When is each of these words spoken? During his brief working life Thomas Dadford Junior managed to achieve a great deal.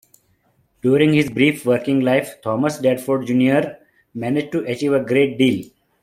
During 0.81 1.13
his 1.13 1.29
brief 1.29 1.63
working 1.63 1.99
life 1.99 2.41
Thomas 2.41 2.79
Dadford 2.79 3.27
Junior 3.27 3.77
managed 4.15 4.51
to 4.53 4.65
achieve 4.65 4.93
a 4.93 5.03
great 5.05 5.37
deal. 5.37 5.69